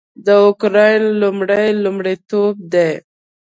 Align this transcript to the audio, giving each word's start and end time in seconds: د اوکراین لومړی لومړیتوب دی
د 0.25 0.27
اوکراین 0.43 1.03
لومړی 1.21 1.67
لومړیتوب 1.83 2.53
دی 2.73 2.91